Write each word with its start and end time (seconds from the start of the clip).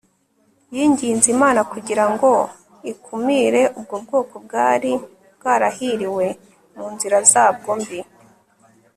yinginze 0.75 1.27
Imana 1.35 1.61
kugira 1.71 2.03
ngo 2.11 2.29
ikumire 2.91 3.61
ubwo 3.77 3.95
bwoko 4.03 4.35
bwari 4.45 4.91
bwarahiriwe 5.37 6.25
mu 6.75 6.85
nzira 6.93 7.17
zabwo 7.31 7.71
mbi 7.81 7.99